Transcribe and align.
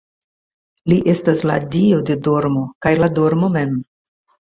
Li 0.93 0.95
estas 1.11 1.43
la 1.49 1.57
dio 1.75 1.99
de 2.11 2.15
dormo 2.29 2.63
kaj 2.87 2.95
la 3.03 3.11
dormo 3.21 3.51
mem. 3.59 3.77